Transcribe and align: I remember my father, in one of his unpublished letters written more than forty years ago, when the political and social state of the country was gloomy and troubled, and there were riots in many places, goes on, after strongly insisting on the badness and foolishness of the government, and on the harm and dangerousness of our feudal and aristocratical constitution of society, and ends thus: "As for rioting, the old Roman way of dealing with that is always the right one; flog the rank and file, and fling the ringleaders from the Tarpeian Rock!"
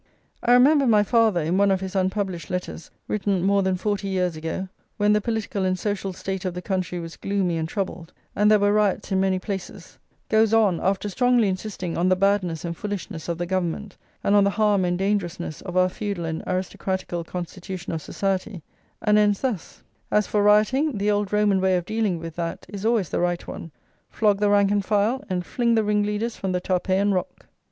I 0.41 0.53
remember 0.53 0.87
my 0.87 1.03
father, 1.03 1.41
in 1.41 1.59
one 1.59 1.69
of 1.69 1.79
his 1.79 1.95
unpublished 1.95 2.49
letters 2.49 2.89
written 3.07 3.43
more 3.43 3.61
than 3.61 3.75
forty 3.75 4.07
years 4.07 4.35
ago, 4.35 4.67
when 4.97 5.13
the 5.13 5.21
political 5.21 5.63
and 5.63 5.77
social 5.77 6.11
state 6.11 6.43
of 6.43 6.55
the 6.55 6.61
country 6.63 6.99
was 6.99 7.15
gloomy 7.15 7.55
and 7.55 7.69
troubled, 7.69 8.11
and 8.35 8.49
there 8.49 8.57
were 8.57 8.73
riots 8.73 9.11
in 9.11 9.19
many 9.19 9.37
places, 9.37 9.99
goes 10.27 10.55
on, 10.55 10.79
after 10.79 11.07
strongly 11.07 11.47
insisting 11.49 11.99
on 11.99 12.09
the 12.09 12.15
badness 12.15 12.65
and 12.65 12.75
foolishness 12.75 13.29
of 13.29 13.37
the 13.37 13.45
government, 13.45 13.95
and 14.23 14.33
on 14.35 14.43
the 14.43 14.49
harm 14.49 14.85
and 14.85 14.97
dangerousness 14.97 15.61
of 15.61 15.77
our 15.77 15.87
feudal 15.87 16.25
and 16.25 16.41
aristocratical 16.47 17.23
constitution 17.23 17.93
of 17.93 18.01
society, 18.01 18.63
and 19.03 19.19
ends 19.19 19.41
thus: 19.41 19.83
"As 20.09 20.25
for 20.25 20.41
rioting, 20.41 20.97
the 20.97 21.11
old 21.11 21.31
Roman 21.31 21.61
way 21.61 21.77
of 21.77 21.85
dealing 21.85 22.17
with 22.17 22.35
that 22.37 22.65
is 22.67 22.87
always 22.87 23.09
the 23.09 23.19
right 23.19 23.45
one; 23.47 23.69
flog 24.09 24.39
the 24.39 24.49
rank 24.49 24.71
and 24.71 24.83
file, 24.83 25.23
and 25.29 25.45
fling 25.45 25.75
the 25.75 25.83
ringleaders 25.83 26.37
from 26.37 26.53
the 26.53 26.59
Tarpeian 26.59 27.13
Rock!" 27.13 27.45